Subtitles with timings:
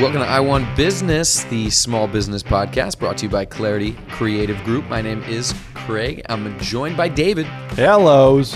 [0.00, 4.60] Welcome to I Want Business, the small business podcast brought to you by Clarity Creative
[4.64, 4.88] Group.
[4.88, 6.20] My name is Craig.
[6.28, 7.46] I'm joined by David.
[7.76, 8.54] Hellos.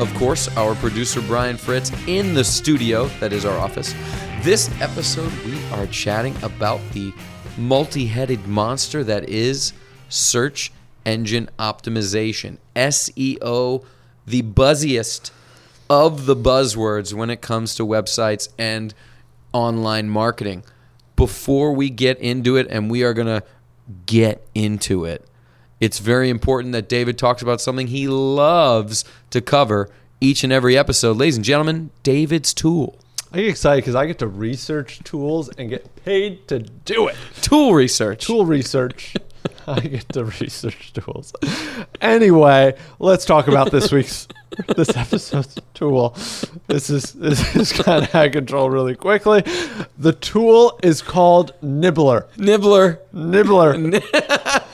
[0.00, 3.92] Of course, our producer Brian Fritz in the studio, that is our office.
[4.40, 7.12] This episode, we are chatting about the
[7.58, 9.74] multi headed monster that is
[10.08, 10.72] search
[11.04, 13.84] engine optimization, SEO,
[14.26, 15.32] the buzziest
[15.90, 18.94] of the buzzwords when it comes to websites and
[19.52, 20.64] online marketing.
[21.18, 23.42] Before we get into it, and we are going to
[24.06, 25.24] get into it,
[25.80, 30.78] it's very important that David talks about something he loves to cover each and every
[30.78, 31.16] episode.
[31.16, 33.00] Ladies and gentlemen, David's tool.
[33.32, 37.16] I get excited because I get to research tools and get paid to do it.
[37.42, 38.24] Tool research.
[38.24, 39.14] Tool research.
[39.68, 41.32] I get to research tools.
[42.00, 44.28] Anyway, let's talk about this week's
[44.76, 46.16] this episode's tool.
[46.66, 49.42] This is this is kind of out of control really quickly.
[49.98, 52.26] The tool is called Nibbler.
[52.36, 53.00] Nibbler.
[53.12, 54.00] Nibbler.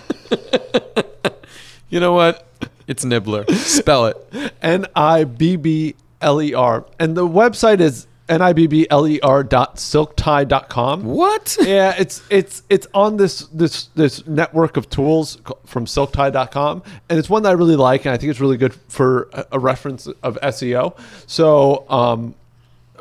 [1.95, 2.45] You know what?
[2.89, 3.45] It's Nibbler.
[3.55, 4.53] Spell it.
[4.61, 6.84] N I B B L E R.
[6.98, 11.05] And the website is N I B B L E R dot silktide.com.
[11.05, 11.56] What?
[11.62, 17.28] yeah, it's it's it's on this this this network of tools from silktide.com and it's
[17.28, 20.06] one that I really like and I think it's really good for a, a reference
[20.06, 20.98] of SEO.
[21.27, 22.34] So, um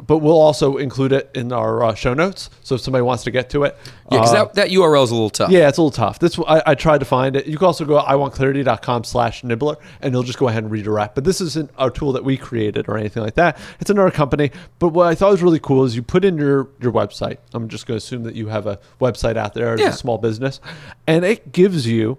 [0.08, 2.50] but we'll also include it in our uh, show notes.
[2.64, 5.12] So if somebody wants to get to it, Yeah, because uh, that, that URL is
[5.12, 5.52] a little tough.
[5.52, 6.18] yeah, it's a little tough.
[6.18, 7.46] This I, I tried to find it.
[7.46, 11.14] You can also go iwantclarity.com slash nibbler and it'll just go ahead and redirect.
[11.14, 13.58] But this isn't a tool that we created or anything like that.
[13.80, 14.50] It's another company.
[14.80, 17.38] But what I thought was really cool is you put in your, your website.
[17.54, 19.90] I'm just going to assume that you have a website out there as Yeah.
[19.90, 20.60] a small business.
[21.06, 22.18] And it gives you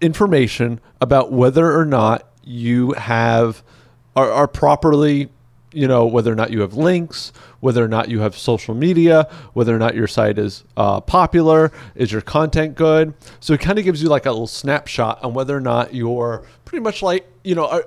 [0.00, 3.62] information about whether or not you have
[4.16, 5.30] are, are properly
[5.72, 9.28] you know whether or not you have links whether or not you have social media
[9.54, 13.14] whether or not your site is uh, popular is your content good.
[13.40, 16.44] So it kind of gives you like a little snapshot on whether or not you're
[16.64, 17.86] pretty much like you know are,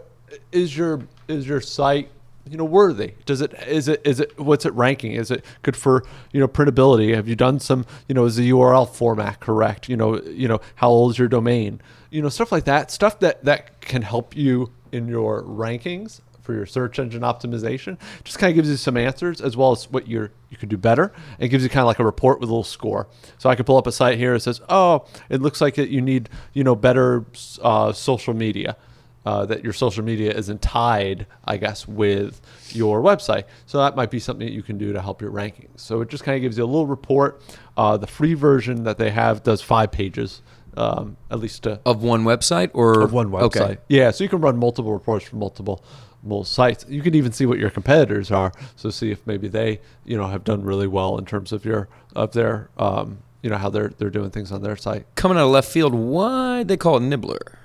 [0.51, 2.09] is your is your site
[2.49, 3.13] you know worthy?
[3.25, 5.13] Does it is it is it what's it ranking?
[5.13, 7.15] Is it good for you know printability?
[7.15, 9.89] Have you done some you know is the url format correct?
[9.89, 11.81] You know you know how old is your domain?
[12.11, 16.53] You know stuff like that stuff that that can help you in your rankings for
[16.53, 20.07] your search engine optimization just kind of gives you some answers as well as what
[20.07, 22.51] you're you can do better and gives you kind of like a report with a
[22.51, 23.07] little score
[23.37, 25.89] so i could pull up a site here that says oh it looks like it,
[25.89, 27.25] you need you know better
[27.61, 28.77] uh, social media
[29.25, 33.45] uh, that your social media isn't tied, I guess, with your website.
[33.65, 35.79] So that might be something that you can do to help your rankings.
[35.79, 37.41] So it just kind of gives you a little report.
[37.75, 40.41] Uh, the free version that they have does five pages,
[40.77, 43.41] um, at least to, Of one website or of one website.
[43.41, 43.77] Okay.
[43.89, 45.83] Yeah, so you can run multiple reports from multiple
[46.25, 46.85] multiple sites.
[46.89, 48.51] You can even see what your competitors are.
[48.75, 51.87] So see if maybe they, you know, have done really well in terms of your
[52.15, 55.05] of their, um, you know, how they're they're doing things on their site.
[55.15, 57.59] Coming out of left field, why they call it Nibbler?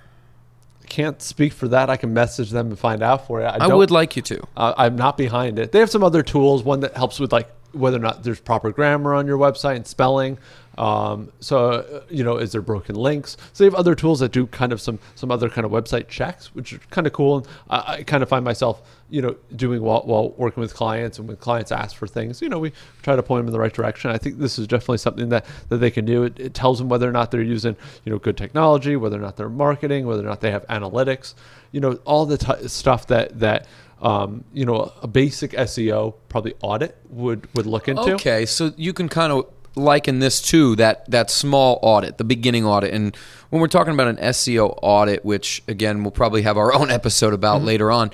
[0.88, 1.88] Can't speak for that.
[1.88, 3.46] I can message them and find out for you.
[3.46, 4.42] I, I would like you to.
[4.56, 5.70] Uh, I'm not behind it.
[5.70, 6.64] They have some other tools.
[6.64, 9.86] One that helps with like whether or not there's proper grammar on your website and
[9.86, 10.38] spelling.
[10.80, 13.36] Um, so uh, you know, is there broken links?
[13.52, 16.08] So they have other tools that do kind of some some other kind of website
[16.08, 17.36] checks, which are kind of cool.
[17.36, 18.80] And I, I kind of find myself
[19.10, 22.48] you know doing while, while working with clients and when clients ask for things, you
[22.48, 24.10] know, we try to point them in the right direction.
[24.10, 26.22] I think this is definitely something that that they can do.
[26.22, 29.22] It, it tells them whether or not they're using you know good technology, whether or
[29.22, 31.34] not they're marketing, whether or not they have analytics.
[31.72, 33.66] You know, all the t- stuff that that
[34.00, 38.14] um, you know, a basic SEO probably audit would would look into.
[38.14, 42.64] Okay, so you can kind of liken this to that that small audit, the beginning
[42.66, 43.16] audit, and
[43.50, 47.32] when we're talking about an SEO audit, which again we'll probably have our own episode
[47.34, 47.66] about Mm-hmm.
[47.66, 48.10] later on,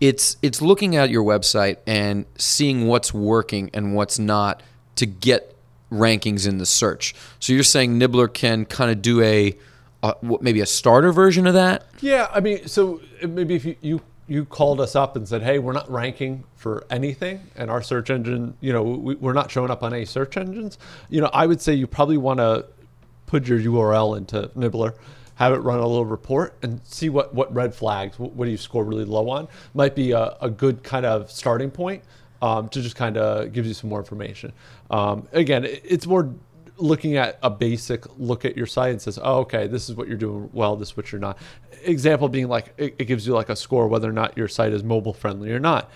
[0.00, 4.62] it's it's looking at your website and seeing what's working and what's not
[4.96, 5.54] to get
[5.90, 7.14] rankings in the search.
[7.40, 9.56] So you're saying Nibbler can kind of do a,
[10.02, 11.86] a maybe a starter version of that?
[12.00, 15.42] Yeah, I mean, so uh, maybe if you, you you called us up and said,
[15.42, 19.50] "Hey, we're not ranking for anything, and our search engine, you know, we, we're not
[19.50, 20.78] showing up on any search engines,"
[21.08, 22.66] you know, I would say you probably want to
[23.26, 24.94] put your URL into Nibbler,
[25.36, 28.50] have it run a little report, and see what what red flags, what, what do
[28.50, 32.02] you score really low on, might be a, a good kind of starting point
[32.42, 34.52] um, to just kind of give you some more information.
[34.90, 36.32] Um, again, it- it's more
[36.78, 40.08] looking at a basic look at your site and says, oh, okay, this is what
[40.08, 41.38] you're doing well, this is what you're not.
[41.84, 44.72] Example being like, it, it gives you like a score whether or not your site
[44.72, 45.90] is mobile friendly or not.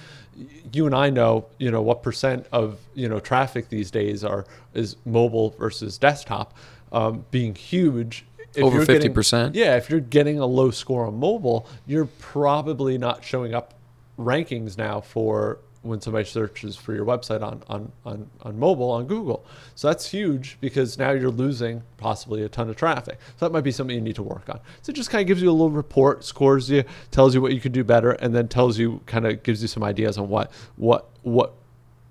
[0.72, 4.46] You and I know, you know, what percent of, you know, traffic these days are
[4.74, 6.56] is mobile versus desktop
[6.90, 8.24] um, being huge.
[8.54, 9.54] If Over you're getting- 50%?
[9.54, 13.74] Yeah, if you're getting a low score on mobile, you're probably not showing up
[14.18, 19.06] rankings now for when somebody searches for your website on, on, on, on mobile on
[19.06, 19.44] Google.
[19.74, 23.18] So that's huge because now you're losing possibly a ton of traffic.
[23.36, 24.60] So that might be something you need to work on.
[24.82, 27.52] So it just kind of gives you a little report, scores you, tells you what
[27.52, 30.28] you can do better, and then tells you kind of gives you some ideas on
[30.28, 31.54] what what what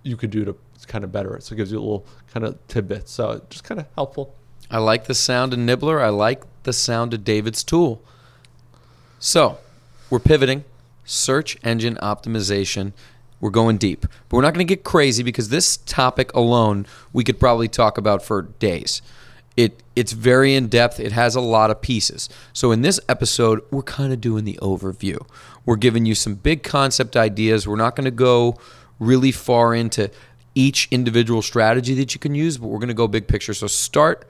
[0.04, 0.56] you could do to
[0.88, 1.44] kind of better it.
[1.44, 3.08] So it gives you a little kind of tidbit.
[3.08, 4.36] So just kind of helpful.
[4.70, 6.02] I like the sound of Nibbler.
[6.02, 8.02] I like the sound of David's tool.
[9.20, 9.60] So
[10.10, 10.64] we're pivoting.
[11.04, 12.94] Search engine optimization.
[13.42, 14.02] We're going deep.
[14.02, 17.98] But we're not going to get crazy because this topic alone we could probably talk
[17.98, 19.02] about for days.
[19.58, 21.00] It it's very in depth.
[21.00, 22.30] It has a lot of pieces.
[22.54, 25.28] So in this episode, we're kind of doing the overview.
[25.66, 27.68] We're giving you some big concept ideas.
[27.68, 28.58] We're not going to go
[29.00, 30.10] really far into
[30.56, 33.54] each individual strategy that you can use, but we're going to go big picture.
[33.54, 34.28] So start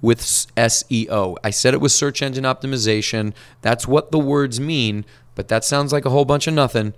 [0.00, 1.36] with SEO.
[1.42, 3.32] I said it was search engine optimization.
[3.62, 5.04] That's what the words mean,
[5.34, 6.94] but that sounds like a whole bunch of nothing.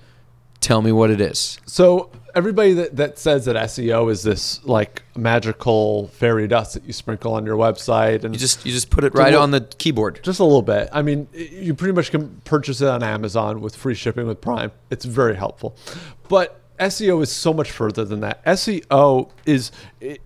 [0.60, 1.58] Tell me what it is.
[1.66, 6.92] So everybody that, that says that SEO is this like magical fairy dust that you
[6.92, 9.62] sprinkle on your website and You just you just put it right little- on the
[9.78, 10.20] keyboard.
[10.22, 10.88] just a little bit.
[10.92, 14.70] I mean, you pretty much can purchase it on Amazon with free shipping with Prime.
[14.90, 15.76] It's very helpful.
[16.28, 18.44] But SEO is so much further than that.
[18.44, 20.20] SEO is it,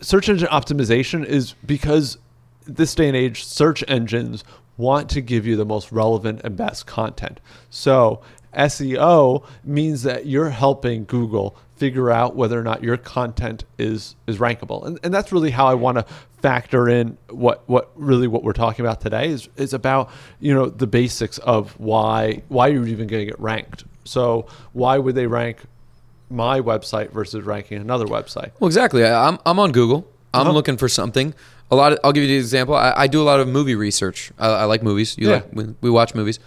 [0.00, 2.18] search engine optimization is because
[2.66, 4.42] this day and age search engines
[4.76, 7.40] want to give you the most relevant and best content.
[7.70, 8.20] So,
[8.56, 14.38] SEO means that you're helping Google figure out whether or not your content is is
[14.38, 14.84] rankable.
[14.86, 16.06] And, and that's really how I want to
[16.40, 20.10] factor in what what really what we're talking about today is is about,
[20.40, 23.84] you know, the basics of why why you're even going to get ranked.
[24.04, 25.58] So, why would they rank
[26.30, 28.52] my website versus ranking another website?
[28.58, 29.04] Well, exactly.
[29.04, 30.08] I, I'm I'm on Google.
[30.32, 30.52] I'm Uh-huh.
[30.52, 31.34] looking for something.
[31.70, 31.92] A lot.
[31.92, 32.74] Of, I'll give you the example.
[32.76, 34.30] I, I do a lot of movie research.
[34.38, 35.16] I, I like movies.
[35.18, 35.34] You Yeah.
[35.34, 36.38] like we, we watch movies.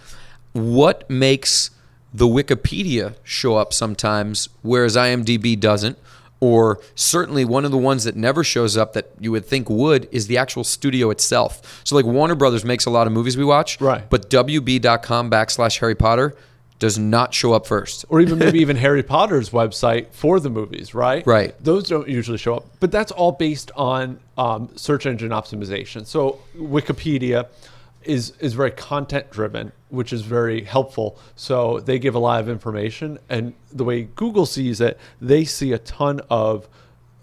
[0.52, 1.70] What makes
[2.12, 5.98] the Wikipedia show up sometimes, whereas IMDb doesn't?
[6.42, 10.08] Or certainly one of the ones that never shows up that you would think would
[10.10, 11.82] is the actual studio itself.
[11.84, 14.08] So like Warner Brothers makes a lot of movies we watch, Right.
[14.08, 16.34] But WB.com backslash Harry Potter
[16.78, 18.06] does not show up first.
[18.08, 21.26] or even maybe even Harry Potter's website for the movies, right?
[21.26, 21.54] Right.
[21.62, 26.06] Those don't usually show up, but that's all based on um, search engine optimization.
[26.06, 27.48] So Wikipedia
[28.04, 31.18] is is very content driven, which is very helpful.
[31.36, 35.72] So they give a lot of information, and the way Google sees it, they see
[35.72, 36.68] a ton of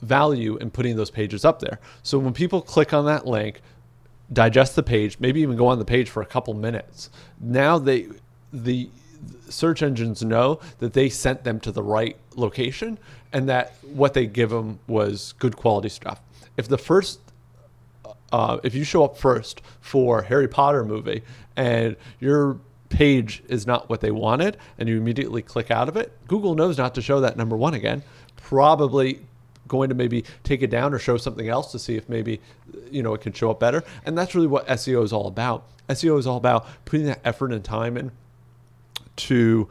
[0.01, 1.79] value in putting those pages up there.
[2.03, 3.62] So when people click on that link,
[4.31, 7.09] digest the page, maybe even go on the page for a couple minutes.
[7.39, 8.07] Now they
[8.53, 8.89] the
[9.50, 13.00] search engines know that they sent them to the right location
[13.33, 16.21] and that what they give them was good quality stuff.
[16.56, 17.19] If the first
[18.31, 21.24] uh, if you show up first for Harry Potter movie
[21.56, 22.59] and your
[22.89, 26.77] page is not what they wanted and you immediately click out of it, Google knows
[26.77, 28.03] not to show that number one again.
[28.35, 29.19] Probably
[29.68, 32.39] going to maybe take it down or show something else to see if maybe
[32.89, 33.83] you know it can show up better.
[34.06, 35.65] And that's really what SEO is all about.
[35.89, 38.12] SEO is all about putting that effort and time in
[39.18, 39.68] to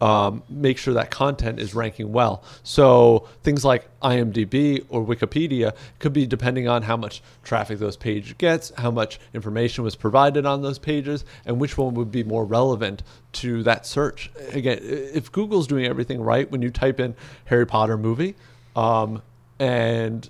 [0.00, 2.42] um, make sure that content is ranking well.
[2.62, 8.34] So things like IMDb or Wikipedia could be depending on how much traffic those pages
[8.38, 12.44] gets, how much information was provided on those pages, and which one would be more
[12.44, 13.02] relevant
[13.32, 14.30] to that search.
[14.52, 17.14] Again, if Google's doing everything right when you type in
[17.46, 18.36] Harry Potter movie,
[18.76, 19.22] um,
[19.58, 20.28] and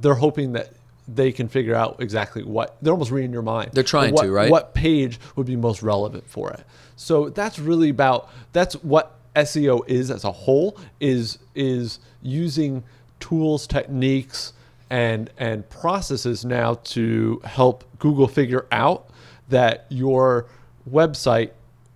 [0.00, 0.72] they're hoping that
[1.08, 3.70] they can figure out exactly what they're almost reading your mind.
[3.72, 4.50] They're trying what, to, right?
[4.50, 6.64] What page would be most relevant for it.
[6.96, 12.82] So that's really about that's what SEO is as a whole is is using
[13.20, 14.52] tools, techniques,
[14.90, 19.08] and and processes now to help Google figure out
[19.48, 20.46] that your
[20.90, 21.50] website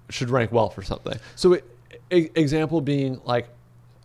[0.09, 1.19] should rank well for something.
[1.37, 1.65] So, it,
[2.13, 3.49] e- example being like,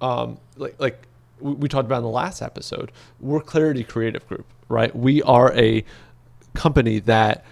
[0.02, 1.08] um, like like
[1.40, 4.96] we we talked about in the last episode, we're Clarity Creative Group, right?
[4.96, 5.84] We are a
[6.54, 7.46] company that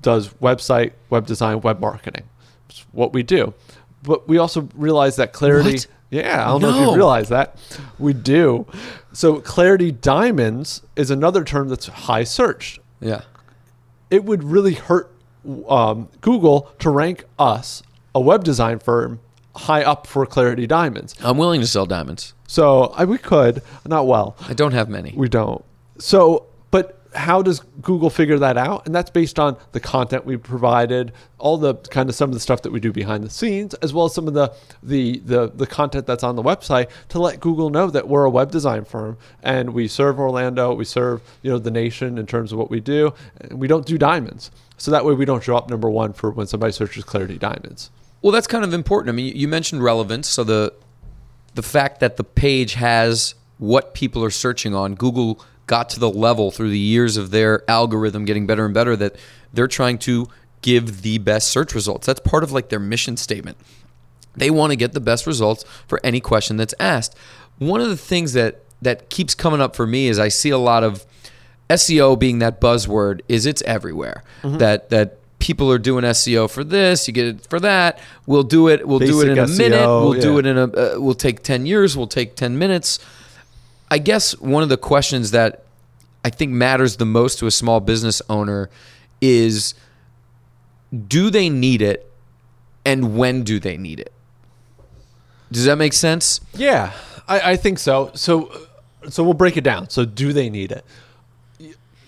[0.00, 2.24] does website, web design, web marketing.
[2.68, 3.54] It's what we do.
[4.02, 5.72] But we also realize that Clarity.
[5.72, 5.86] What?
[6.10, 7.56] Yeah, I don't know if you realize that.
[7.98, 8.66] We do.
[9.14, 12.80] So Clarity Diamonds is another term that's high searched.
[13.00, 13.22] Yeah.
[14.10, 15.10] It would really hurt
[15.68, 17.82] um, Google to rank us,
[18.14, 19.20] a web design firm,
[19.56, 21.14] high up for Clarity Diamonds.
[21.22, 22.34] I'm willing to sell diamonds.
[22.46, 24.36] So I, we could, not well.
[24.46, 25.14] I don't have many.
[25.16, 25.64] We don't.
[25.98, 28.86] So, but how does Google figure that out?
[28.86, 32.40] And that's based on the content we provided, all the kind of some of the
[32.40, 35.50] stuff that we do behind the scenes, as well as some of the the the,
[35.50, 38.84] the content that's on the website to let Google know that we're a web design
[38.84, 42.70] firm and we serve Orlando, we serve you know the nation in terms of what
[42.70, 44.50] we do, and we don't do diamonds.
[44.78, 47.90] So that way we don't show up number one for when somebody searches Clarity Diamonds.
[48.20, 49.10] Well, that's kind of important.
[49.10, 50.28] I mean, you mentioned relevance.
[50.28, 50.72] So the
[51.54, 54.94] the fact that the page has what people are searching on.
[54.94, 58.96] Google got to the level through the years of their algorithm getting better and better
[58.96, 59.16] that
[59.52, 60.28] they're trying to
[60.60, 62.06] give the best search results.
[62.06, 63.58] That's part of like their mission statement.
[64.34, 67.16] They want to get the best results for any question that's asked.
[67.58, 70.58] One of the things that that keeps coming up for me is I see a
[70.58, 71.06] lot of
[71.70, 74.24] SEO being that buzzword is it's everywhere.
[74.42, 74.58] Mm-hmm.
[74.58, 77.98] That that people are doing SEO for this, you get it for that.
[78.26, 78.86] We'll do it.
[78.86, 79.86] We'll do it in a Basic minute.
[79.86, 80.64] We'll do it in a.
[80.64, 81.96] Uh, we'll take ten years.
[81.96, 82.98] We'll take ten minutes.
[83.92, 85.64] I guess one of the questions that
[86.24, 88.70] I think matters the most to a small business owner
[89.20, 89.74] is
[91.08, 92.10] do they need it
[92.86, 94.10] and when do they need it?
[95.50, 96.40] Does that make sense?
[96.54, 96.92] Yeah,
[97.28, 98.10] I, I think so.
[98.14, 98.50] So,
[99.10, 99.90] so we'll break it down.
[99.90, 100.86] So, do they need it?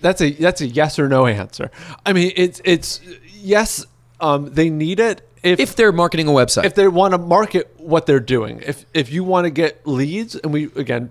[0.00, 1.71] That's a that's a yes or no answer.
[2.07, 3.03] I mean, it's it's
[3.35, 3.85] yes.
[4.23, 6.64] Um, they need it if If they're marketing a website.
[6.64, 8.62] if they want to market what they're doing.
[8.64, 11.11] If if you want to get leads, and we again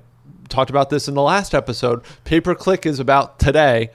[0.54, 3.90] talked about this in the last episode, pay per click is about today.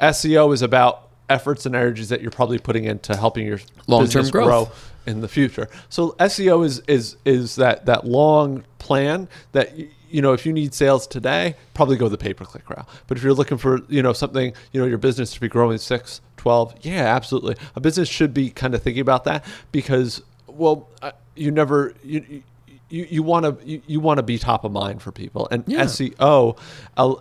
[0.00, 4.46] SEO is about efforts and energies that you're probably putting into helping your business growth.
[4.46, 4.70] grow
[5.06, 5.68] in the future.
[5.88, 10.72] So SEO is is is that that long plan that you know if you need
[10.72, 12.88] sales today, probably go the pay per click route.
[13.06, 15.78] But if you're looking for you know something you know your business to be growing
[15.78, 17.56] six, 12, yeah, absolutely.
[17.74, 22.42] A business should be kind of thinking about that because well, uh, you never you.
[22.90, 25.48] You want to you, want to be top of mind for people.
[25.50, 25.82] And Yeah.
[25.84, 26.56] SEO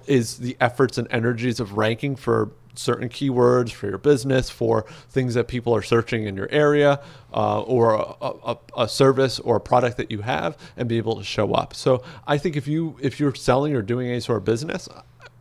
[0.08, 5.36] is the efforts and energies of ranking for certain keywords for your business for things
[5.36, 7.00] that people are searching in your area
[7.34, 11.16] uh, or a, a, a service or a product that you have and be able
[11.16, 11.76] to show up.
[11.76, 14.90] So i think if you if you're selling or doing any sort of business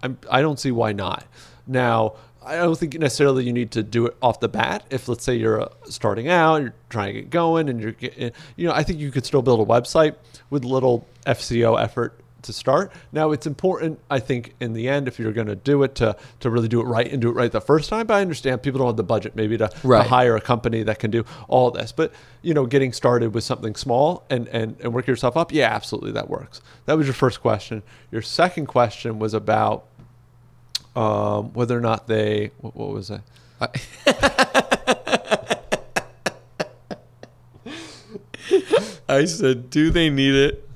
[0.03, 1.25] I'm, i don't see why not.
[1.67, 4.85] Now I don't think necessarily you need to do it off the bat.
[4.91, 8.33] If let's say you're uh, starting out, you're trying to get going, and you're, getting,
[8.57, 10.17] you know, I think you could still build a website
[10.51, 12.93] with little SEO effort to start.
[13.13, 16.17] Now it's important, I think, in the end, if you're going to do it, to
[16.41, 18.07] to really do it right and do it right the first time.
[18.07, 20.99] But I understand people don't have the budget maybe to, to hire a company that
[20.99, 21.93] can do all this.
[21.93, 25.73] But you know, getting started with something small and and and work yourself up, yeah,
[25.73, 26.61] absolutely, that works.
[26.87, 27.83] That was your first question.
[28.11, 29.87] Your second question was about
[30.95, 33.21] um, whether or not they what, what was it?
[39.09, 40.69] I said, do they need it?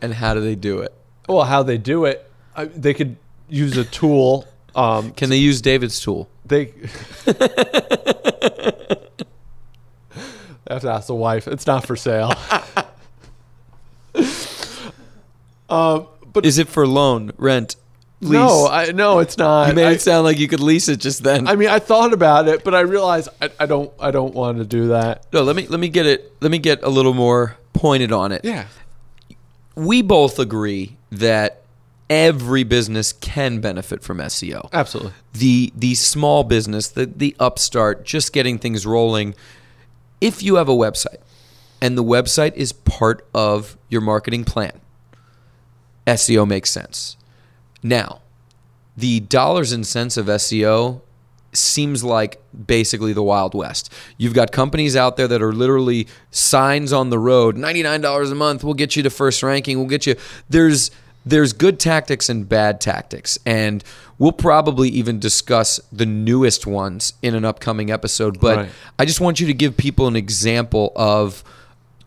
[0.00, 0.92] And how do they do it?
[1.28, 3.16] Well, how they do it, I, they could
[3.48, 4.46] use a tool.
[4.74, 6.28] Um, Can they use David's tool?
[6.44, 6.72] they
[10.66, 11.46] I have to ask the wife.
[11.48, 12.32] It's not for sale.
[15.68, 17.76] um, but Is it for loan, rent,
[18.22, 18.32] lease?
[18.32, 19.68] no, I no, it's not.
[19.68, 21.48] you made I, it sound like you could lease it just then.
[21.48, 23.92] I mean, I thought about it, but I realized I, I don't.
[24.00, 25.26] I don't want to do that.
[25.32, 26.32] no, let me let me get it.
[26.40, 28.44] Let me get a little more pointed on it.
[28.44, 28.66] Yeah.
[29.74, 31.62] We both agree that
[32.10, 34.68] every business can benefit from SEO.
[34.72, 35.12] Absolutely.
[35.32, 39.34] the the small business, the the upstart, just getting things rolling.
[40.20, 41.18] If you have a website
[41.80, 44.80] and the website is part of your marketing plan,
[46.06, 47.16] SEO makes sense.
[47.82, 48.20] Now,
[48.96, 51.00] the dollars and cents of SEO
[51.54, 53.92] seems like basically the Wild West.
[54.16, 58.64] You've got companies out there that are literally signs on the road, $99 a month,
[58.64, 60.16] we'll get you to first ranking, we'll get you
[60.48, 60.90] there's
[61.24, 63.84] there's good tactics and bad tactics and
[64.18, 68.68] we'll probably even discuss the newest ones in an upcoming episode, but Right.
[68.98, 71.44] I just want you to give people an example of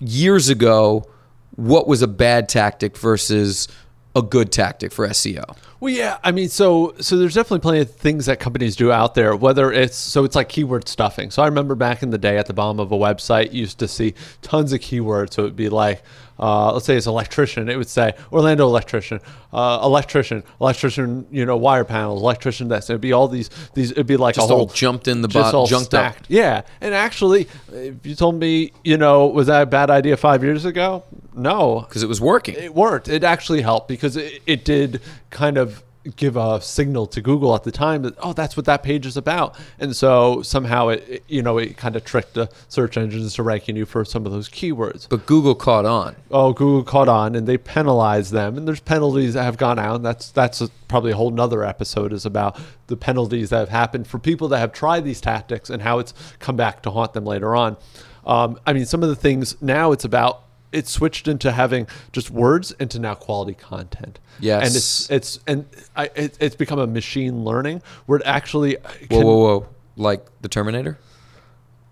[0.01, 1.08] years ago
[1.55, 3.70] what was a bad tactic versus
[4.15, 5.57] a good tactic for SEO.
[5.86, 9.13] Well, yeah, I mean, so so there's definitely plenty of things that companies do out
[9.13, 9.36] there.
[9.36, 11.30] Whether it's so it's like keyword stuffing.
[11.30, 13.77] So I remember back in the day at the bottom of a website, you used
[13.77, 15.34] to see tons of keywords.
[15.34, 16.01] So it'd be like,
[16.39, 19.20] uh, let's say it's electrician, it would say Orlando electrician,
[19.54, 22.68] uh, electrician, electrician, you know, wire panels, electrician.
[22.68, 23.92] This it'd be all these these.
[23.92, 26.13] It'd be like Just a whole all jumped in the just bo- all junked up.
[26.13, 26.25] stacked.
[26.30, 30.44] Yeah, and actually, if you told me, you know, was that a bad idea five
[30.44, 31.04] years ago?
[31.36, 32.56] No, because it was working.
[32.56, 33.10] it worked.
[33.10, 35.75] It actually helped because it, it did kind of
[36.15, 39.17] give a signal to Google at the time that oh that's what that page is
[39.17, 39.55] about.
[39.79, 43.43] And so somehow it, it- you know it kind of tricked the search engines to
[43.43, 45.07] ranking you for some of those keywords.
[45.09, 46.15] But Google caught on.
[46.31, 48.57] oh Google caught on and they penalized them.
[48.57, 49.95] And there's penalties that have gone out.
[49.97, 53.69] And that's that's a, probably a whole nother episode is about the penalties that have
[53.69, 57.13] happened for people that have tried these tactics and how it's come back to haunt
[57.13, 57.77] them later on.
[58.25, 60.43] Um, I mean some of the things now it's about
[60.75, 64.67] it's switched into having just words into now quality content Yes.
[64.67, 65.65] and it's it's and
[65.96, 69.67] I, it, it's become a machine learning where it actually Whoa, can- whoa, whoa!
[69.96, 70.98] Like the Terminator?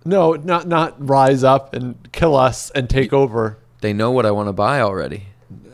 [0.05, 4.31] no not not rise up and kill us and take over They know what I
[4.31, 5.27] want to buy already.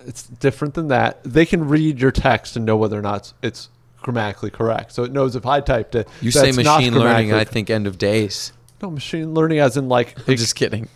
[0.06, 1.24] It's different than that.
[1.24, 3.70] They can read your text and know whether or not it's, it's
[4.02, 4.92] grammatically correct.
[4.94, 6.08] So it knows if I typed it.
[6.22, 8.52] You say machine learning, I think end of days.
[8.82, 10.88] no machine learning as in like I'm just kidding.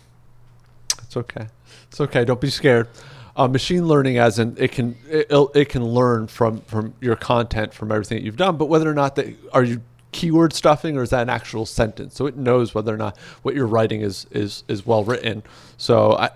[1.02, 1.46] It's okay.
[1.94, 2.24] It's okay.
[2.24, 2.88] Don't be scared.
[3.36, 7.72] Uh, machine learning, as in it can it, it'll- can learn from from your content
[7.72, 11.04] from everything that you've done, but whether or not that are you keyword stuffing or
[11.04, 12.16] is that an actual sentence?
[12.16, 15.44] So it knows whether or not what you're writing is is is well written.
[15.76, 16.30] So I.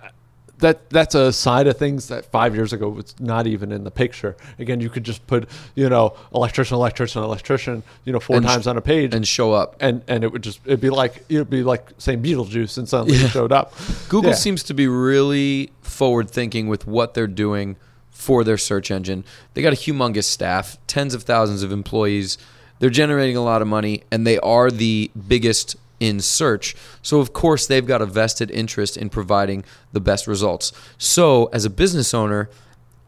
[0.59, 3.91] That that's a side of things that five years ago was not even in the
[3.91, 4.35] picture.
[4.59, 8.49] Again, you could just put you know electrician, electrician, electrician, you know four And sh-
[8.49, 9.75] times on a page, And show up.
[9.79, 13.15] and and it would just it'd be like it'd be like saying Beetlejuice, and suddenly
[13.17, 13.73] it showed up.
[14.09, 14.35] Google Yeah.
[14.35, 17.77] seems to be really forward thinking with what they're doing
[18.11, 19.23] for their search engine.
[19.53, 22.37] They got a humongous staff, tens of thousands of employees.
[22.79, 26.75] They're generating a lot of money, and they are the biggest in search.
[27.01, 30.71] So, of course, they've got a vested interest in providing the best results.
[30.97, 32.49] So, as a business owner,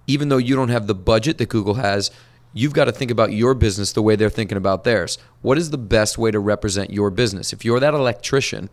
[0.08, 2.12] even though you don't have the budget that Google has,
[2.54, 5.18] you've got to think about your business the way they're thinking about theirs.
[5.42, 7.54] What is the best way to represent your business?
[7.54, 8.70] If you're that electrician,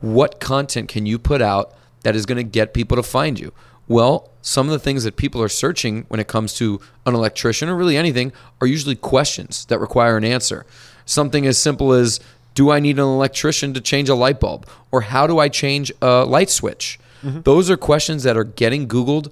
[0.00, 3.52] what content can you put out that is going to get people to find you?
[3.88, 7.68] Well, some of the things that people are searching when it comes to an electrician
[7.68, 10.66] or really anything are usually questions that require an answer.
[11.06, 12.20] Something as simple as
[12.58, 14.66] Do I need an electrician to change a light bulb?
[14.90, 16.98] Or how do I change a light switch?
[17.22, 17.42] Mm-hmm.
[17.42, 19.30] Those are questions that are getting Googled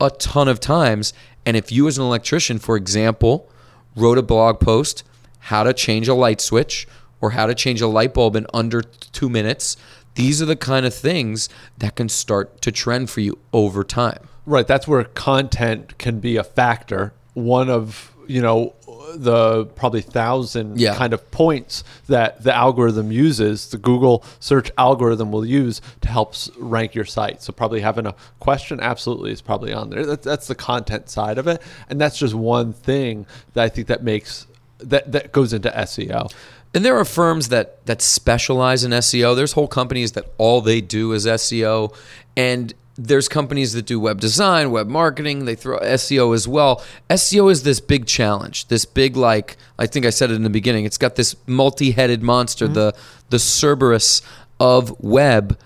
[0.00, 1.12] a ton of times.
[1.46, 3.48] And if you, as an electrician, for example,
[3.94, 5.04] wrote a blog post,
[5.38, 6.88] how to change a light switch
[7.20, 9.76] or how to change a light bulb in under two minutes,
[10.16, 14.26] these are the kind of things that can start to trend for you over time.
[14.46, 14.66] Right.
[14.66, 17.12] That's where content can be a factor.
[17.34, 18.74] One of, you know,
[19.16, 20.94] the probably thousand Yeah.
[20.94, 26.34] kind of points that the algorithm uses, the Google search algorithm will use to help
[26.58, 27.42] rank your site.
[27.42, 30.04] So probably having a question absolutely is probably on there.
[30.06, 31.60] That's, that's the content side of it.
[31.88, 34.46] And that's just one thing that I think that makes
[34.78, 36.30] that that goes into SEO.
[36.74, 39.36] And there are firms that that specialize in SEO.
[39.36, 41.94] There's whole companies that all they do is SEO,
[42.36, 45.44] and there's companies that do web design, web marketing.
[45.44, 46.84] They throw SEO as well.
[47.10, 50.50] SEO is this big challenge, this big like I think I said it in the
[50.50, 50.84] beginning.
[50.84, 52.74] It's got this multi-headed monster, mm-hmm.
[52.74, 52.94] the
[53.30, 54.22] the Cerberus
[54.60, 55.58] of web,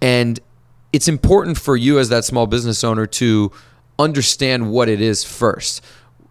[0.00, 0.38] and
[0.92, 3.50] it's important for you as that small business owner to
[3.98, 5.82] understand what it is first.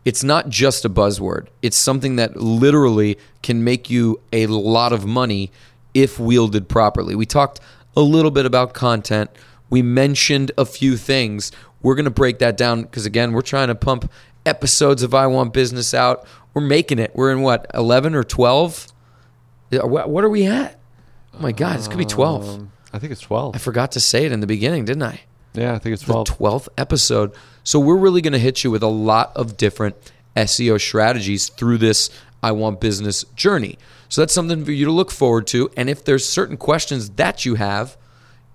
[0.05, 1.47] It's not just a buzzword.
[1.61, 5.51] It's something that literally can make you a lot of money
[5.93, 7.15] if wielded properly.
[7.15, 7.59] We talked
[7.97, 9.31] a little bit about content.
[9.69, 11.51] We mentioned a few things.
[11.81, 14.11] We're going to break that down because, again, we're trying to pump
[14.45, 16.25] episodes of I Want Business out.
[16.53, 17.11] We're making it.
[17.15, 18.87] We're in what, 11 or 12?
[19.71, 20.79] What are we at?
[21.33, 22.49] Oh my God, it's going to be 12.
[22.49, 23.55] Um, I think it's 12.
[23.55, 25.21] I forgot to say it in the beginning, didn't I?
[25.53, 26.27] yeah, I think it's the 12.
[26.27, 27.33] 12th episode.
[27.63, 29.95] So we're really going to hit you with a lot of different
[30.35, 32.09] SEO strategies through this
[32.43, 33.77] I Want Business journey.
[34.07, 35.69] So that's something for you to look forward to.
[35.75, 37.97] And if there's certain questions that you have,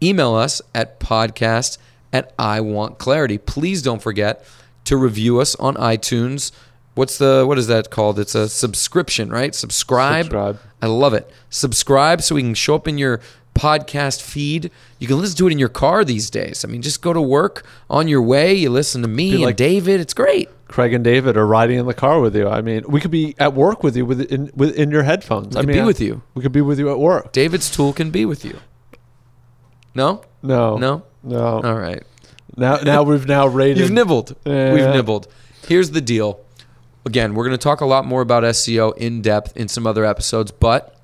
[0.03, 1.79] email us at podcast
[2.13, 3.39] at I Want Clarity.
[3.39, 4.45] Please don't forget
[4.85, 6.53] to review us on iTunes.
[6.95, 8.19] What's the what is that called?
[8.19, 9.55] It's a subscription, right?
[9.55, 10.25] Subscribe.
[10.25, 10.59] Subscribe.
[10.83, 11.31] I love it.
[11.49, 13.21] Subscribe so we can show up in your
[13.55, 14.71] podcast feed.
[14.99, 16.65] You can listen to it in your car these days.
[16.65, 18.55] I mean, just go to work on your way.
[18.55, 20.01] You listen to me and David.
[20.01, 20.49] It's great.
[20.69, 22.49] Craig and David are riding in the car with you.
[22.49, 25.57] I mean, we could be at work with you with in with in your headphones.
[25.57, 26.23] I could mean, be with you.
[26.35, 27.33] We could be with you at work.
[27.33, 28.59] David's tool can be with you.
[29.95, 30.23] No?
[30.43, 31.03] No, No?
[31.23, 31.61] no.
[31.63, 32.03] All right.
[32.57, 33.79] Now, now we've now rated.
[33.79, 34.37] You've nibbled.
[34.45, 34.73] Yeah.
[34.73, 35.29] We've nibbled.
[35.67, 36.41] Here's the deal.
[37.07, 40.05] Again, we're going to talk a lot more about SEO in depth in some other
[40.05, 40.97] episodes, but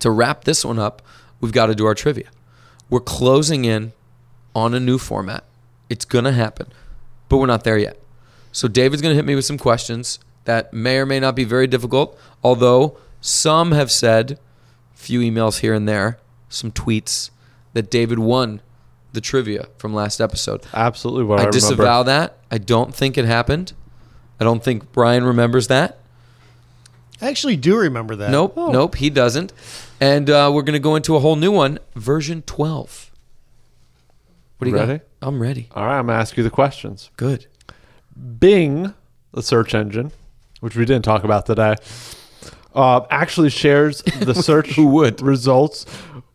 [0.00, 1.00] to wrap this one up,
[1.40, 2.28] we've got to do our trivia.
[2.90, 3.92] We're closing in
[4.54, 5.44] on a new format.
[5.88, 6.66] It's going to happen,
[7.28, 7.98] but we're not there yet.
[8.50, 11.44] So David's going to hit me with some questions that may or may not be
[11.44, 14.38] very difficult, although some have said,
[14.94, 16.18] few emails here and there,
[16.50, 17.30] some tweets
[17.72, 18.60] that David won
[19.12, 20.66] the trivia from last episode.
[20.72, 22.38] Absolutely what I, I disavow that.
[22.50, 23.72] I don't think it happened.
[24.40, 25.98] I don't think Brian remembers that.
[27.20, 28.30] I actually do remember that.
[28.30, 29.52] Nope, nope, he doesn't.
[30.00, 33.10] And uh, we're going to go into a whole new one, version 12.
[34.58, 34.98] What do you Ready?
[34.98, 35.06] got?
[35.28, 35.68] I'm ready.
[35.72, 37.10] All right, I'm gonna ask you the questions.
[37.16, 37.46] Good.
[38.38, 38.94] Bing,
[39.32, 40.12] the search engine,
[40.60, 41.74] which we didn't talk about today,
[42.74, 45.20] uh, actually shares the search Who would?
[45.20, 45.84] results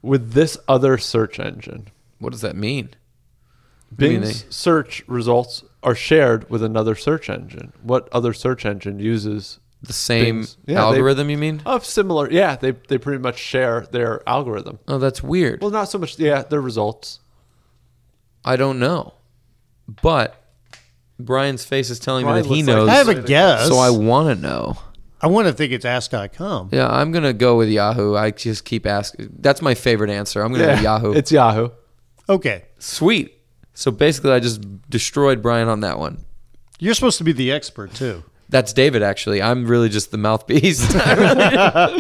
[0.02, 1.88] with this other search engine.
[2.20, 2.90] What does that mean?
[3.96, 7.72] do you mean Bing's search results are shared with another search engine.
[7.82, 11.62] What other search engine uses The same Bing's- yeah, they- algorithm, you mean?
[11.66, 12.30] of similar?
[12.30, 14.80] Yeah, they they pretty much share their algorithm.
[14.90, 15.62] Oh, that's weird.
[15.62, 16.20] Well, not so much.
[16.20, 17.20] Yeah, their results.
[18.44, 19.14] I don't know.
[20.02, 20.36] But
[21.20, 22.90] Brian's face is telling Brian me that he looks like- knows.
[22.90, 23.68] I have a guess.
[23.70, 24.78] so I want to know.
[25.22, 26.70] I want to think it's ask.com.
[26.72, 28.16] Yeah, I'm gonna go with Yahoo.
[28.16, 29.30] I just keep asking.
[29.40, 30.42] That's my favorite answer.
[30.44, 31.14] I'm gonna go Yahoo.
[31.14, 31.70] It's Yahoo.
[32.30, 32.66] Okay.
[32.80, 33.34] Sweet.
[33.74, 36.26] So basically, I just destroyed Brian on that one.
[36.80, 38.24] You're supposed to be the expert, too.
[38.50, 39.42] That's David, actually.
[39.42, 40.94] I'm really just the mouthpiece.
[40.96, 42.00] Uh,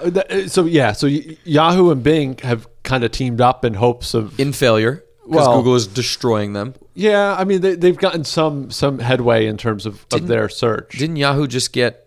[0.04, 4.14] that- So yeah, so y- Yahoo and Bing have kind of teamed up in hopes
[4.14, 6.74] of In failure, because Well- Google is destroying them.
[6.94, 7.34] yeah.
[7.38, 10.98] I mean, they, they've gotten some some headway in terms of, of their search.
[10.98, 12.01] Didn't Yahoo just get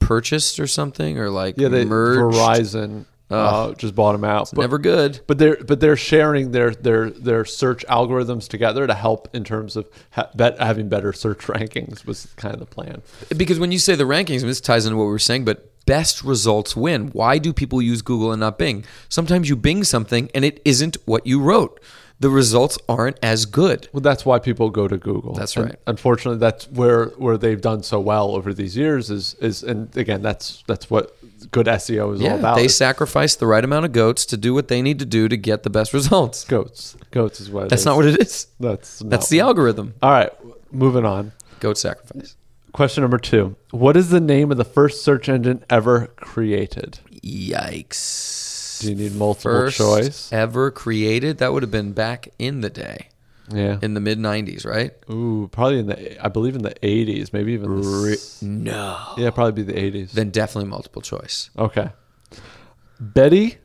[0.00, 2.36] purchased or something, or like yeah, they merged?
[2.36, 4.50] Verizon uh, just bought them out.
[4.52, 5.20] But, Never good.
[5.26, 9.76] but they're but they're sharing their their their search algorithms together to help in terms
[9.76, 13.02] of ha- bet, having better search rankings was kind of the plan.
[13.36, 16.24] Because when you say the rankings, this ties into what we were saying, but best
[16.24, 17.08] results win.
[17.08, 18.84] Why do people use Google and not Bing?
[19.08, 21.80] Sometimes you Bing something and it isn't what you wrote.
[22.20, 23.88] The results aren't as good.
[23.92, 25.32] Well, that's why people go to Google.
[25.32, 25.76] That's And right.
[25.86, 29.10] unfortunately, that's where where they've done so well over these years.
[29.10, 31.16] Is is and again, that's that's what
[31.50, 32.56] good SEO is all about.
[32.56, 35.36] they sacrifice the right amount of goats to do what they need to do to
[35.38, 36.44] get the best results.
[36.44, 36.94] goats.
[37.10, 37.64] Goats is what.
[37.64, 37.86] it That's is.
[37.86, 38.48] not what it is.
[38.60, 39.94] That's not That's the algorithm.
[40.02, 40.30] All right,
[40.70, 41.32] moving on.
[41.60, 42.36] Goat sacrifice.
[42.72, 47.00] Question number two: What is the name of the first search engine ever created?
[47.24, 48.49] Yikes.
[48.80, 50.32] Do you need multiple First choice?
[50.32, 51.38] ever created?
[51.38, 53.08] That would have been back in the day,
[53.52, 53.78] Yeah.
[53.82, 54.92] in the mid 90s, right?
[55.10, 58.16] Ooh, probably in the I believe in the eighties, maybe even the Re-
[58.48, 58.98] no.
[59.18, 60.12] yeah, probably be the eighties.
[60.12, 61.50] Then definitely multiple choice.
[61.58, 61.90] Okay.
[63.00, 63.58] Betty,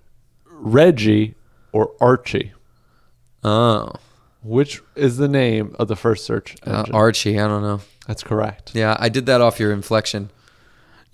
[0.46, 1.36] Reggie,
[1.72, 2.54] or Archie?
[3.44, 3.92] Oh.
[4.44, 6.86] Which is the name of the first search Uh.
[6.94, 7.82] Archie, I don't know.
[8.08, 8.72] That's correct.
[8.76, 10.30] Yeah, I did that off your inflection.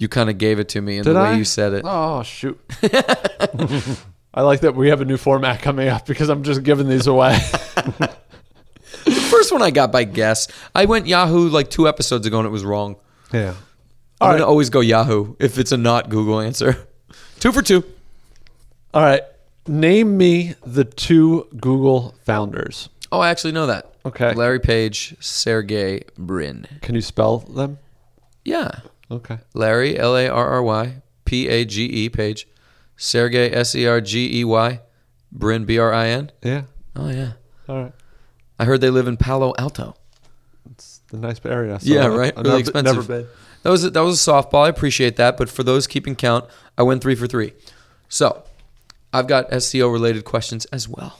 [0.01, 1.35] You kind of gave it to me in Did the way I?
[1.35, 1.83] you said it.
[1.85, 2.59] Oh shoot!
[4.33, 7.05] I like that we have a new format coming up because I'm just giving these
[7.05, 7.37] away.
[9.05, 10.47] The first one I got by guess.
[10.73, 12.95] I went Yahoo like two episodes ago and it was wrong.
[13.31, 13.53] yeah.
[14.19, 16.87] I'm going to always go Yahoo if it's a not Google answer.
[17.39, 17.83] Two for two.
[18.93, 19.21] All right.
[19.67, 22.89] Name me the two Google founders.
[23.11, 23.93] Oh, I actually know that.
[24.05, 24.33] Okay.
[24.35, 26.67] Larry Page, Sergey Brin.
[26.81, 27.79] Can you spell them?
[28.45, 28.81] Yeah.
[29.12, 29.39] Okay.
[29.54, 32.47] Larry, L A R R Y, P A G E, Page.
[32.95, 34.80] Sergey, S E R G E Y,
[35.32, 36.32] Brin, B R I N.
[36.43, 36.63] Yeah.
[36.95, 37.34] Oh, yeah.
[37.67, 37.93] All right.
[38.60, 39.95] I heard they live in Palo Alto.
[40.69, 41.80] It's the nice area.
[41.80, 42.36] So Yeah, right?
[42.36, 42.95] Really never, expensive.
[42.95, 43.28] Never been.
[43.63, 44.65] That was a, that was a softball.
[44.65, 46.45] I appreciate that, but for those keeping count,
[46.78, 47.54] I went three for three.
[48.08, 48.43] So,
[49.13, 51.19] I've got SEO related questions as well.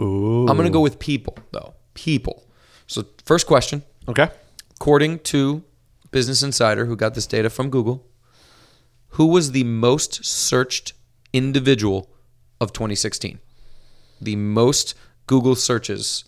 [0.00, 0.46] Ooh.
[0.48, 1.74] I'm going to go with people though.
[1.94, 2.44] People.
[2.86, 4.28] So, first question, Okay.
[4.80, 5.62] according to
[6.16, 8.06] Business Insider, who got this data from Google,
[9.10, 10.94] who was the most searched
[11.34, 12.08] individual
[12.58, 13.38] of 2016?
[14.22, 14.94] The most
[15.26, 16.24] Google searches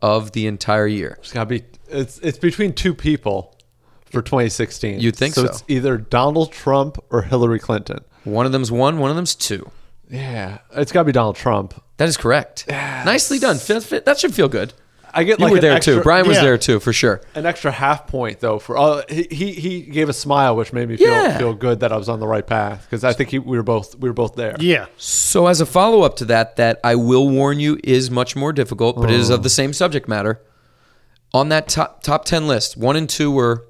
[0.00, 1.16] of the entire year.
[1.20, 1.64] It's got to be.
[1.88, 3.56] It's it's between two people
[4.04, 5.00] for 2016.
[5.00, 5.46] You'd think so.
[5.46, 8.04] it's either Donald Trump or Hillary Clinton.
[8.22, 9.68] One of them's one, one of them's two.
[10.08, 11.74] Yeah, it's got to be Donald Trump.
[11.96, 12.66] That is correct.
[12.68, 13.58] Nicely done.
[13.58, 14.74] Fe- fe- That should feel good.
[15.12, 16.02] I get You like were there extra, too.
[16.02, 16.42] Brian was Yeah.
[16.42, 17.20] there too, for sure.
[17.34, 19.02] an extra half point though for all.
[19.08, 21.38] He he, he gave a smile, which made me feel Yeah.
[21.38, 23.62] feel good that I was on the right path because I think he, we were
[23.62, 24.56] both we were both there.
[24.58, 24.86] Yeah.
[24.96, 28.52] So, as a follow up to that, that I will warn you is much more
[28.52, 29.42] difficult, but it is of oh.
[29.42, 30.40] the same subject matter.
[31.34, 33.66] On that top top ten list, one and two were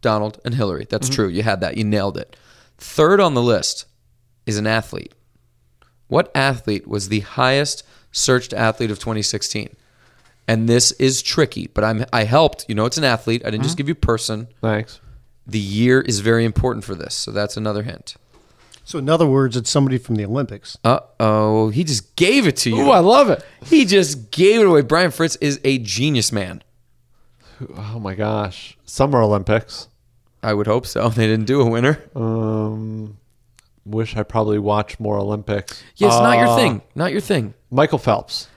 [0.00, 0.86] Donald and Hillary.
[0.88, 1.14] That's mm-hmm.
[1.14, 1.28] true.
[1.28, 1.76] You had that.
[1.76, 2.36] You nailed it.
[2.78, 3.86] Third on the list
[4.46, 5.12] is an athlete.
[6.06, 9.76] What athlete was the highest searched athlete of 2016?
[10.48, 12.64] And this is tricky, but I'm I helped.
[12.68, 13.42] You know, it's an athlete.
[13.44, 14.48] I didn't just give you person.
[14.62, 15.00] Thanks.
[15.46, 18.16] The year is very important for this, so that's another hint.
[18.84, 20.78] So, in other words, it's somebody from the Olympics.
[20.82, 22.86] Uh oh, he just gave it to you.
[22.86, 23.44] Ooh, I love it.
[23.62, 24.80] He just gave it away.
[24.80, 26.62] Brian Fritz is a genius man.
[27.76, 29.88] Oh my gosh, Summer Olympics.
[30.42, 31.10] I would hope so.
[31.14, 32.02] They didn't do a winner.
[32.14, 33.18] Um,
[33.84, 35.82] wish I probably watched more Olympics.
[35.96, 36.82] Yeah, it's not your Uh, thing.
[36.94, 37.52] Not your thing.
[37.70, 38.48] Michael Phelps.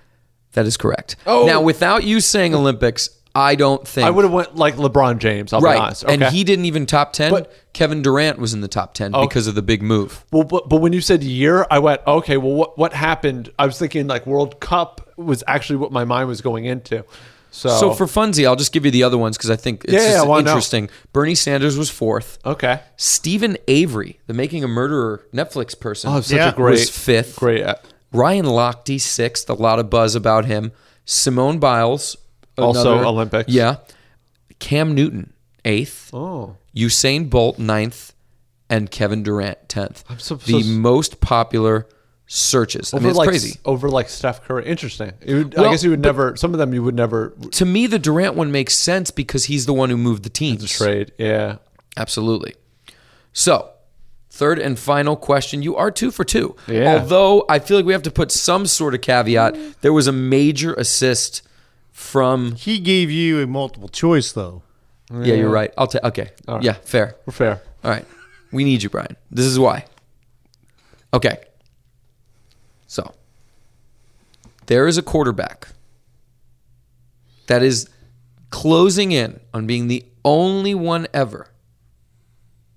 [0.53, 1.15] That is correct.
[1.25, 1.45] Oh.
[1.45, 4.05] Now, without you saying Olympics, I don't think.
[4.05, 5.53] I would have went like LeBron James.
[5.53, 5.75] I'll Right.
[5.75, 6.03] be honest.
[6.03, 7.31] And he didn't even top 10.
[7.31, 9.25] But- Kevin Durant was in the top 10 Okay.
[9.25, 10.25] because of the big move.
[10.31, 13.49] Well, but, but when you said year, I went, okay, well, what, what happened?
[13.57, 17.05] I was thinking like World Cup was actually what my mind was going into.
[17.53, 19.93] So, So for funsie, I'll just give you the other ones because I think it's
[19.93, 20.47] Yeah, yeah, just why not?
[20.51, 20.89] interesting.
[21.13, 22.39] Bernie Sanders was fourth.
[22.45, 22.81] okay.
[22.97, 26.49] Steven Avery, the Making a Murderer Netflix person, Oh, such Yeah.
[26.49, 27.37] a great, was fifth.
[27.37, 27.63] great.
[27.63, 27.75] uh,
[28.13, 29.49] Ryan Lochte sixth.
[29.49, 30.71] A lot of buzz about him.
[31.05, 32.17] Simone Biles,
[32.57, 33.51] Also another- Olympics.
[33.51, 33.77] Yeah.
[34.59, 35.33] Cam Newton
[35.65, 36.09] eighth.
[36.13, 38.13] Oh, Usain Bolt ninth,
[38.69, 40.03] and Kevin Durant tenth.
[40.19, 41.87] so- the so- most popular
[42.27, 42.93] searches.
[42.93, 43.59] I over mean, it's like crazy.
[43.65, 44.65] over like Steph Curry.
[44.65, 45.11] Interesting.
[45.27, 46.35] Would- Well, I guess you would never.
[46.37, 49.65] Some of them you would never To me, the Durant one makes sense because he's
[49.65, 50.69] the one who moved the teams.
[50.71, 51.11] trade.
[51.17, 51.57] Yeah.
[51.97, 52.53] Absolutely.
[53.33, 53.70] So,
[54.41, 55.61] third and final question.
[55.61, 56.55] You are two for two.
[56.67, 56.95] Yeah.
[56.95, 59.55] Although I feel like we have to put some sort of caveat.
[59.81, 61.43] There was a major assist
[61.91, 62.53] from.
[62.53, 64.63] He gave you a multiple choice though.
[65.11, 65.71] Yeah, you're right.
[65.77, 66.03] I'll take.
[66.03, 66.31] Okay.
[66.47, 66.63] right.
[66.63, 67.17] Yeah, fair.
[67.27, 67.61] We're fair.
[67.83, 68.03] All right.
[68.51, 69.15] We need you, Brian.
[69.29, 69.85] This is why.
[71.13, 71.37] Okay.
[72.87, 73.13] So,
[74.65, 75.67] there is a quarterback
[77.45, 77.87] that is
[78.49, 81.50] closing in on being the only one ever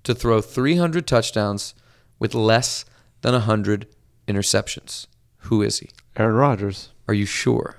[0.05, 1.75] to throw 300 touchdowns
[2.19, 2.85] with less
[3.23, 3.87] than 100
[4.29, 5.07] interceptions.
[5.39, 5.91] Who is he?
[6.17, 6.91] Aaron Rodgers.
[7.09, 7.77] Are you sure?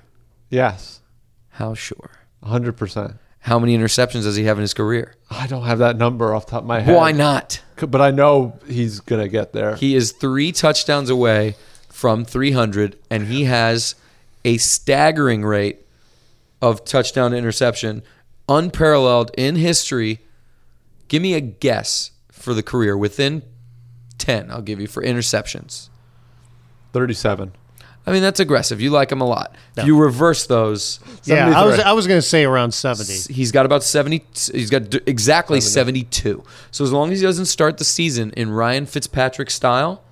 [0.49, 1.01] Yes.
[1.49, 2.11] How sure?
[2.43, 3.17] 100%.
[3.39, 5.15] How many interceptions does he have in his career?
[5.29, 6.95] I don't have that number off the top of my head.
[6.95, 7.61] Why not?
[7.75, 9.75] But I know he's going to get there.
[9.75, 11.55] He is three touchdowns away
[11.89, 13.95] from 300, and he has
[14.43, 15.85] a staggering rate
[16.61, 18.01] of touchdown to interception,
[18.49, 20.19] unparalleled in history.
[21.07, 22.11] Give me a guess
[22.45, 23.43] for the career within
[24.19, 25.89] 10, I'll give you for interceptions.
[26.93, 27.51] 37.
[28.08, 28.79] I mean, that's aggressive.
[28.79, 29.55] You like him a lot.
[29.75, 33.13] If you reverse those, Yeah, I was I was going to say around seventy.
[33.34, 37.47] he's got about 70 he's got d- exactly 72 so as long as he doesn't
[37.47, 40.03] start the season in ryan fitzpatrick style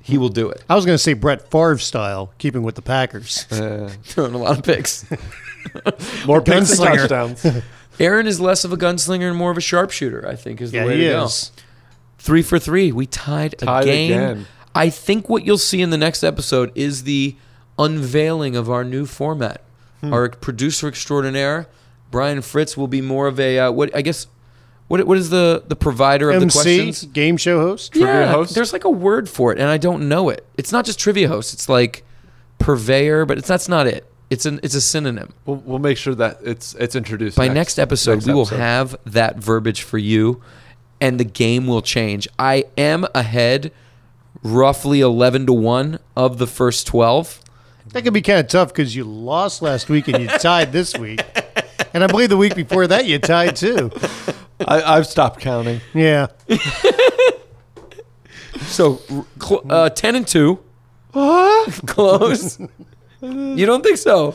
[0.00, 2.82] he will do it I was going to say Brett Favre style, keeping with the
[2.82, 3.46] Packers.
[3.52, 5.04] Uh, throwing a lot of picks
[6.26, 7.46] more picks than touchdowns.
[8.00, 10.78] aaron is less of a gunslinger and more of a sharpshooter i think is the
[10.78, 11.50] yeah, way he to is.
[11.54, 11.62] go
[12.24, 14.46] three for three we tied, a game again.
[14.74, 17.36] i think what you'll see in the next episode is the
[17.78, 19.60] unveiling of our new format
[20.00, 20.12] Hmm.
[20.12, 21.66] our producer extraordinaire
[22.10, 24.26] brian fritz will be more of a uh, what i guess
[24.88, 27.92] what, what is the, the provider of the questions game show host.
[27.92, 28.54] Trivia host?
[28.54, 30.44] There's like a word for it, and I don't know it.
[30.58, 31.54] It's not just trivia host.
[31.54, 32.04] It's like
[32.58, 34.04] purveyor, but it's that's not it.
[34.28, 35.32] It's an it's a synonym.
[35.46, 37.34] we'll, we'll make sure that it's it's introduced.
[37.38, 38.58] By next, episode, next we will episode.
[38.58, 40.42] have that verbiage for you,
[41.04, 42.26] and the game will change.
[42.38, 43.70] I am ahead,
[44.42, 47.40] roughly eleven to one of the first twelve.
[47.92, 50.96] That could be kind of tough because you lost last week and you tied this
[50.96, 51.20] week,
[51.92, 53.90] and I believe the week before that you tied too.
[54.66, 55.80] I, I've stopped counting.
[55.92, 56.28] Yeah,
[58.62, 59.00] So
[59.40, 60.58] cl- uh, ten and two,
[61.12, 62.58] close.
[63.20, 64.34] you don't think so?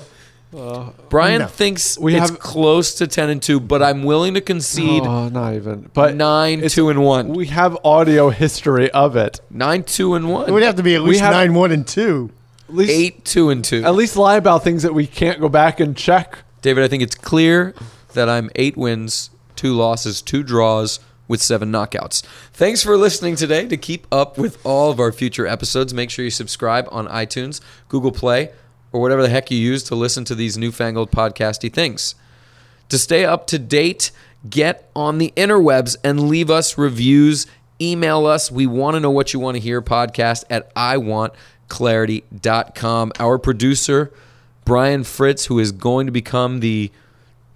[1.10, 1.48] Brian No.
[1.48, 5.30] thinks We it's have- close to ten and two, but I'm willing to concede Oh,
[5.30, 5.90] not even.
[5.94, 7.30] But nine, two, and one.
[7.30, 9.42] we have audio history of it.
[9.52, 10.48] Nine, two, and one.
[10.50, 12.32] it would have to be at least have- nine one and two.
[12.68, 13.84] At least, Eight, two, and two.
[13.84, 16.40] At least lie about things that we can't go back and check.
[16.62, 17.74] David, I think it's clear
[18.14, 22.22] that I'm eight wins, two losses, two draws with seven knockouts.
[22.54, 23.68] Thanks for listening today.
[23.68, 27.60] To keep up with all of our future episodes, make sure you subscribe on iTunes,
[27.88, 28.50] Google Play,
[28.92, 32.16] or whatever the heck you use to listen to these newfangled podcasty things.
[32.90, 34.12] To stay up to date,
[34.50, 37.46] get on the interwebs and leave us reviews.
[37.82, 38.52] Email us.
[38.52, 39.82] We want to know what you want to hear.
[39.82, 43.12] Podcast at iwantclarity.com.
[43.20, 44.12] Our producer,
[44.66, 46.92] Brian Fritz, who is going to become the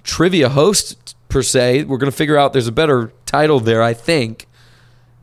[0.04, 1.84] trivia host, per se.
[1.86, 4.46] We're going to figure out there's a better title there, I think.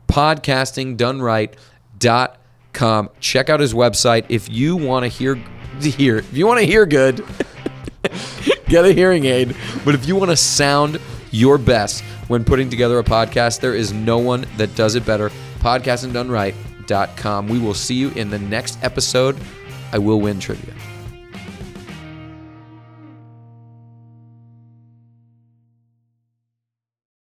[0.09, 3.09] Podcastingdoneright.com.
[3.21, 5.41] Check out his website if you want to hear
[5.89, 7.25] hear if you want to hear good
[8.71, 9.55] get a hearing aid.
[9.85, 10.99] But if you want to sound
[11.31, 15.29] your best when putting together a podcast, there is no one that does it better.
[15.59, 17.47] Podcastingdoneright.com.
[17.47, 19.37] We will see you in the next episode.
[19.91, 20.73] I will win trivia.